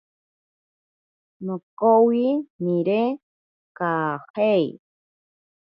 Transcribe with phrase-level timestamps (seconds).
[1.45, 2.21] Nokowi
[2.63, 3.01] nire
[3.77, 4.67] kajae.